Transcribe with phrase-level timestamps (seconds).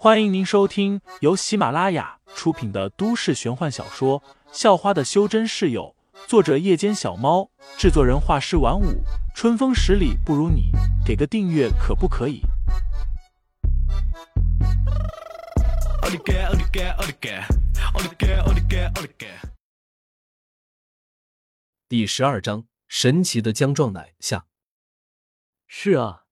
[0.00, 4.20] 欢迎您收听由喜马拉雅出品的都市玄幻小说
[4.52, 5.92] 《校花的修真室友》，
[6.28, 9.02] 作者：夜间小猫，制作人：画师晚舞，
[9.34, 10.70] 春风十里不如你，
[11.04, 12.42] 给个订阅可不可以？
[21.88, 24.46] 第十二章：神奇的姜撞奶下。
[25.66, 26.22] 是啊，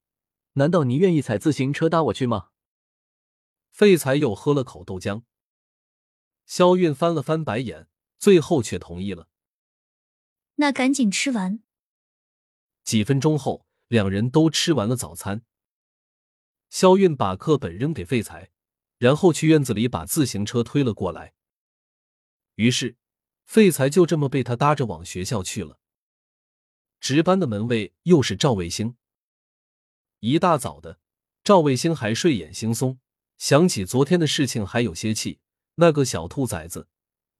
[0.52, 2.50] 难道你愿意踩自行车搭我去吗？
[3.76, 5.24] 废材又喝了口豆浆，
[6.46, 9.28] 肖韵翻了翻白眼，最后却同意了。
[10.54, 11.62] 那赶紧吃完。
[12.84, 15.44] 几分钟后，两人都吃完了早餐。
[16.70, 18.50] 肖韵把课本扔给废材，
[18.96, 21.34] 然后去院子里把自行车推了过来。
[22.54, 22.96] 于是，
[23.44, 25.78] 废材就这么被他搭着往学校去了。
[26.98, 28.96] 值班的门卫又是赵卫星。
[30.20, 30.98] 一大早的，
[31.44, 32.96] 赵卫星还睡眼惺忪。
[33.38, 35.40] 想起昨天的事情，还有些气。
[35.78, 36.88] 那个小兔崽子，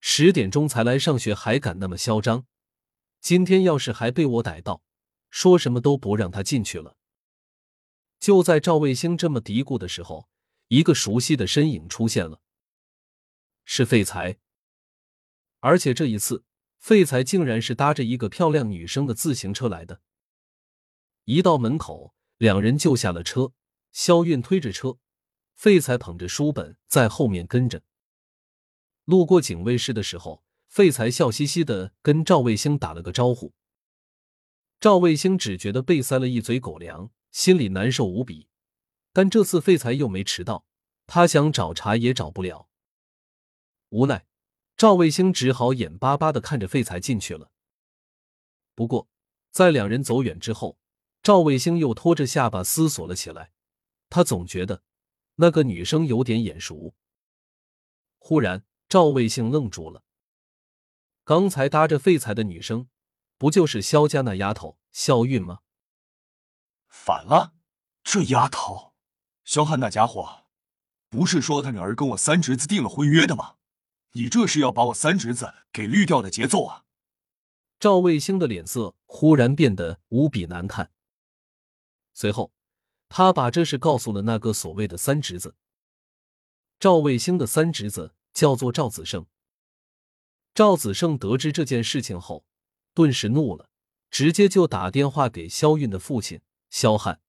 [0.01, 2.47] 十点钟才来上学，还敢那么嚣张。
[3.21, 4.83] 今天要是还被我逮到，
[5.31, 6.97] 说什么都不让他进去了。
[8.21, 10.29] 就在赵卫星这么嘀咕的时候，
[10.69, 12.41] 一个熟悉的身影出现了，
[13.65, 14.39] 是废材。
[15.61, 16.45] 而且这一次，
[16.79, 20.03] 废材竟然是搭着一个漂亮女生的自行车来的。
[21.25, 23.53] 一到门口，两人就下了车，
[23.93, 24.99] 肖韵推着车。
[25.57, 27.83] 废材捧着书本在后面跟着。
[29.07, 33.55] 路过警卫室的时候，废材笑嘻嘻的跟赵卫星打了个招呼。
[34.79, 38.49] 赵卫星只觉得被塞了一嘴狗粮，心里难受无比。
[39.15, 40.67] 但这次废材又没迟到，
[41.07, 42.69] 他想找茬也找不了。
[43.89, 44.27] 无奈，
[44.77, 47.51] 赵卫星只好眼巴巴的看着废材进去了。
[48.75, 49.09] 不过，
[49.51, 50.79] 在两人走远之后，
[51.23, 53.53] 赵卫星又拖着下巴思索了起来。
[54.11, 54.83] 他总觉得。
[55.37, 56.95] 那个女生有点眼熟。
[58.19, 60.03] 忽然，赵卫星愣住了。
[61.25, 62.89] 刚才搭着废材的女生，
[63.39, 65.61] 不就是肖家那丫头肖韵吗？
[66.89, 67.55] 反了，
[68.03, 68.95] 这丫头，
[69.45, 70.47] 肖汉那家伙，
[71.09, 73.57] 不是说他女儿跟我三侄子订了婚约的吗？
[74.13, 76.85] 你这是要把我三侄子给绿掉的节奏啊！
[77.79, 80.91] 赵卫星的脸色忽然变得无比难看。
[82.15, 82.56] 随后。
[83.09, 85.57] 他把这事告诉了那个所谓的三侄子。
[86.79, 89.27] 赵卫星的三侄子叫做赵子胜。
[90.55, 92.47] 赵子胜得知这件事情后，
[92.93, 93.71] 顿时怒了，
[94.11, 97.23] 直接就打电话给肖韵的父亲肖汉。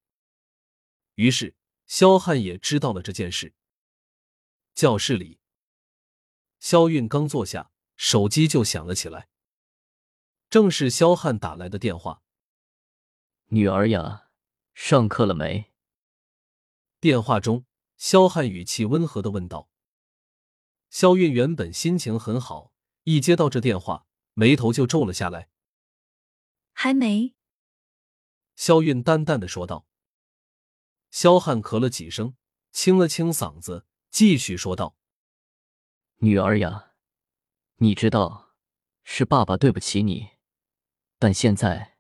[1.16, 1.56] 于是
[1.86, 3.54] 肖汉也知道了这件事。
[4.74, 5.40] 教室里，
[6.60, 9.30] 肖韵刚坐下，手机就响了起来。
[10.50, 12.22] 正是肖汉打来的电话。
[13.48, 14.27] 女儿呀。
[14.80, 15.74] 上课了没？
[17.00, 17.66] 电话中，
[17.98, 19.72] 肖汉语气温和的问道。
[20.92, 22.72] 肖韵原本心情很好，
[23.04, 24.06] 一接到这电话，
[24.36, 25.50] 眉头就皱了下来。
[26.74, 27.34] 还没。
[28.56, 29.88] 肖韵淡淡的说道。
[31.10, 32.38] 肖汉咳了几声，
[32.72, 34.96] 清了清嗓子，继续说道
[36.22, 36.94] ：“女儿呀，
[37.78, 38.54] 你知道，
[39.04, 40.30] 是爸爸对不起你，
[41.18, 41.98] 但现在，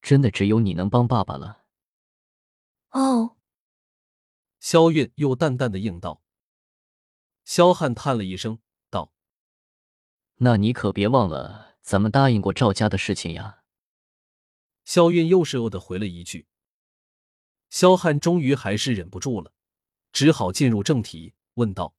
[0.00, 1.64] 真的只有你能帮爸爸了。”
[2.96, 3.36] 哦，
[4.58, 6.22] 萧韵又淡淡的应道。
[7.44, 8.58] 萧汉叹了一声，
[8.88, 9.12] 道
[10.36, 13.64] ：“那你可别忘了咱们答应过赵家的事情呀。”
[14.86, 16.48] 萧韵又是哦的回了一句。
[17.68, 19.52] 萧汉终于还是忍不住了，
[20.10, 21.94] 只好进入正题，问道：“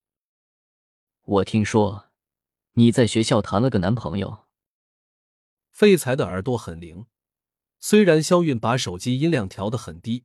[1.22, 2.10] 我听说
[2.72, 4.48] 你在学校谈了个男朋友。”
[5.70, 7.06] 废材的耳朵很灵，
[7.78, 10.24] 虽然萧韵把手机音量调得很低。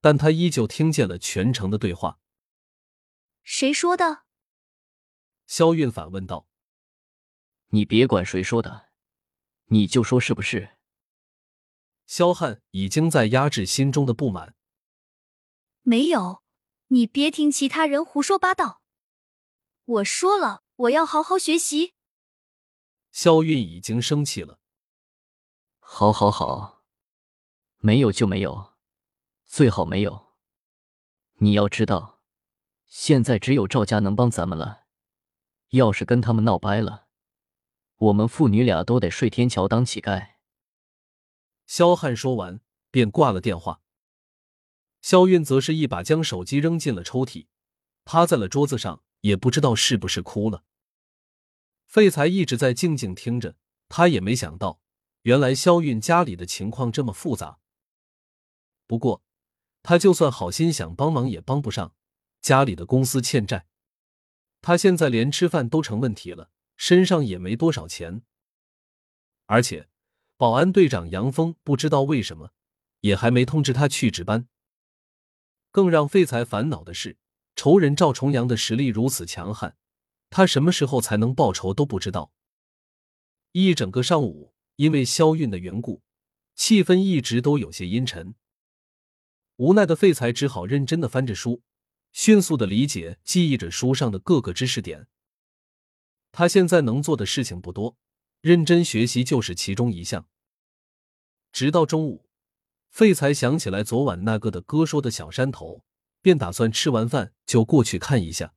[0.00, 2.18] 但他依旧听见了全程的对话。
[3.42, 4.24] 谁说的？
[5.46, 6.46] 肖韵反问道。
[7.68, 8.90] 你别管谁说的，
[9.66, 10.76] 你就说是不是？
[12.06, 14.56] 肖汉已经在压制心中的不满。
[15.82, 16.42] 没有，
[16.88, 18.82] 你别听其他人胡说八道。
[19.84, 21.94] 我说了，我要好好学习。
[23.12, 24.60] 肖韵已经生气了。
[25.78, 26.84] 好，好，好，
[27.78, 28.69] 没有就没有。
[29.50, 30.28] 最好没有。
[31.38, 32.20] 你要知道，
[32.86, 34.84] 现在只有赵家能帮咱们了。
[35.70, 37.08] 要是跟他们闹掰了，
[37.96, 40.34] 我们父女俩都得睡天桥当乞丐。
[41.66, 42.60] 肖汉说完，
[42.92, 43.82] 便挂了电话。
[45.02, 47.48] 肖韵则是一把将手机扔进了抽屉，
[48.04, 50.62] 趴在了桌子上，也不知道是不是哭了。
[51.86, 53.56] 废材一直在静静听着，
[53.88, 54.80] 他也没想到，
[55.22, 57.58] 原来肖韵家里的情况这么复杂。
[58.86, 59.24] 不过。
[59.82, 61.94] 他就算好心想帮忙也帮不上，
[62.40, 63.66] 家里的公司欠债，
[64.60, 68.22] 他现在连吃饭都成问题了，身上也没多少钱。
[69.46, 69.88] 而且，
[70.36, 72.52] 保安队长杨峰不知道为什么，
[73.00, 74.48] 也还没通知他去值班。
[75.70, 77.18] 更让废材烦恼的是，
[77.56, 79.76] 仇人赵重阳的实力如此强悍，
[80.28, 82.32] 他什么时候才能报仇都不知道。
[83.52, 86.02] 一整个上午，因为肖韵的缘故，
[86.54, 88.34] 气氛一直都有些阴沉。
[89.60, 91.62] 无奈的废材只好认真的翻着书，
[92.12, 95.06] 迅速的理解、记忆着书上的各个知识点。
[96.32, 97.98] 他现在能做的事情不多，
[98.40, 100.26] 认真学习就是其中一项。
[101.52, 102.30] 直到中午，
[102.88, 105.84] 废材想起来昨晚那个的哥说的小山头，
[106.22, 108.54] 便打算吃完饭就过去看一下。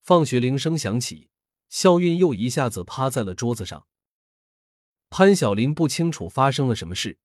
[0.00, 1.28] 放学铃声响起，
[1.68, 3.86] 肖韵又一下子趴在了桌子上。
[5.10, 7.18] 潘晓林不清楚发生了什么事，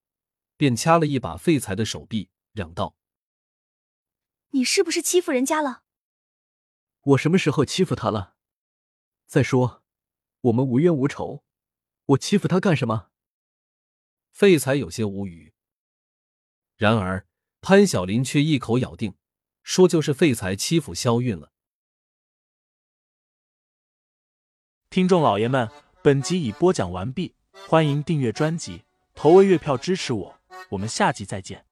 [0.58, 2.30] 便掐了一把废材的手臂。
[2.60, 2.96] 嚷道
[4.52, 5.84] ：“你是不是欺负人家了？
[7.02, 8.36] 我什么时候欺负他了？
[9.26, 9.82] 再说，
[10.42, 11.44] 我们无冤无仇，
[12.08, 13.10] 我欺负他干什么？”
[14.32, 15.54] 废材有些无语。
[16.76, 17.26] 然而
[17.62, 19.16] 潘晓林却一口咬定，
[19.64, 21.52] 说就是废材欺负肖韵了。
[24.90, 25.70] 听众老爷们，
[26.02, 27.36] 本集已播讲完毕，
[27.68, 28.84] 欢迎订阅专辑，
[29.14, 30.40] 投喂月票支持我，
[30.70, 31.66] 我们下集再见。